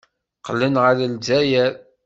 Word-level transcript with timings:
Qqlen 0.39 0.75
ɣer 0.83 0.93
Lezzayer. 0.99 1.71